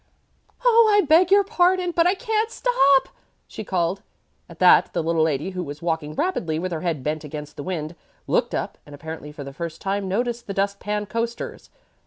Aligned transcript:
"Oh, 0.65 0.91
I 0.97 1.01
beg 1.05 1.29
your 1.29 1.43
pardon, 1.43 1.91
but 1.91 2.07
I 2.07 2.15
can't 2.15 2.49
stop!" 2.49 3.09
she 3.47 3.63
called. 3.63 4.01
At 4.49 4.57
that 4.57 4.93
the 4.93 5.03
little 5.03 5.21
lady, 5.21 5.51
who 5.51 5.63
was 5.63 5.83
walking 5.83 6.15
rapidly 6.15 6.57
with 6.57 6.71
her 6.71 6.81
head 6.81 7.03
bent 7.03 7.23
against 7.23 7.55
the 7.55 7.61
wind, 7.61 7.95
looked 8.25 8.55
up 8.55 8.79
and 8.83 8.95
apparently 8.95 9.31
for 9.31 9.43
the 9.43 9.53
first 9.53 9.79
time 9.79 10.07
noticed 10.07 10.47
the 10.47 10.55
dust 10.55 10.79
pan 10.79 11.05
coasters. 11.05 11.69